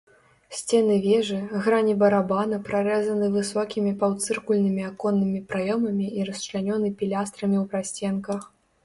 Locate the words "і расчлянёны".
6.21-6.87